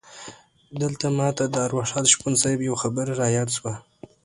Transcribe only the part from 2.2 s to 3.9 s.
صیب یوه خبره رایاده شوه.